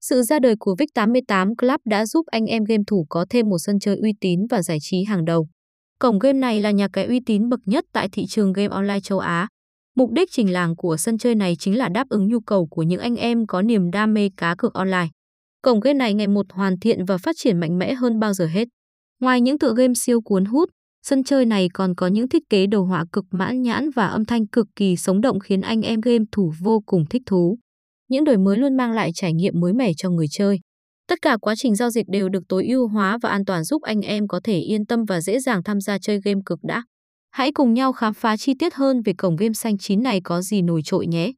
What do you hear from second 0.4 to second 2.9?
của VIC88 Club đã giúp anh em game